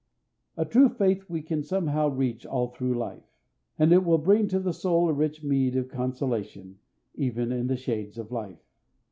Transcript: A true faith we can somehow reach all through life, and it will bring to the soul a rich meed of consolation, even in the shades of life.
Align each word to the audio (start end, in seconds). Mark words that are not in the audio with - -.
A 0.57 0.65
true 0.65 0.89
faith 0.89 1.29
we 1.29 1.43
can 1.43 1.61
somehow 1.61 2.07
reach 2.09 2.43
all 2.43 2.69
through 2.69 2.95
life, 2.95 3.29
and 3.77 3.93
it 3.93 4.03
will 4.03 4.17
bring 4.17 4.47
to 4.47 4.59
the 4.59 4.73
soul 4.73 5.07
a 5.09 5.13
rich 5.13 5.43
meed 5.43 5.75
of 5.75 5.89
consolation, 5.89 6.79
even 7.13 7.51
in 7.51 7.67
the 7.67 7.77
shades 7.77 8.17
of 8.17 8.31
life. 8.31 8.65